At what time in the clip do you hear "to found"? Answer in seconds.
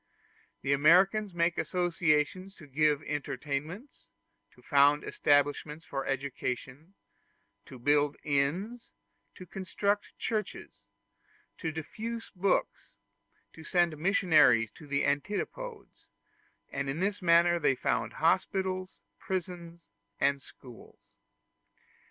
4.55-5.03